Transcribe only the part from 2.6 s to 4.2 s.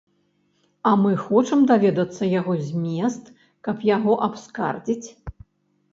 змест, каб яго